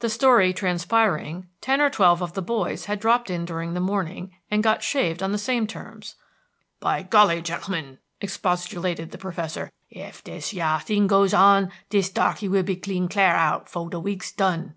The 0.00 0.10
story 0.10 0.52
transpiring, 0.52 1.48
ten 1.62 1.80
or 1.80 1.88
twelve 1.88 2.20
of 2.20 2.34
the 2.34 2.42
boys 2.42 2.84
had 2.84 3.00
dropped 3.00 3.30
in 3.30 3.46
during 3.46 3.72
the 3.72 3.80
morning, 3.80 4.36
and 4.50 4.62
got 4.62 4.82
shaved 4.82 5.22
on 5.22 5.32
the 5.32 5.38
same 5.38 5.66
terms. 5.66 6.14
"By 6.78 7.02
golly, 7.02 7.40
gen'l'men!" 7.40 7.96
expostulated 8.20 9.12
the 9.12 9.16
professor, 9.16 9.72
"ef 9.90 10.22
dis 10.24 10.52
yah 10.52 10.78
thing 10.78 11.06
goes 11.06 11.32
on, 11.32 11.72
dis 11.88 12.10
darkey 12.10 12.50
will 12.50 12.62
be 12.62 12.76
cleaned 12.76 13.12
cl'ar 13.14 13.34
out 13.34 13.66
fo 13.66 13.88
de 13.88 13.98
week's 13.98 14.30
done." 14.30 14.74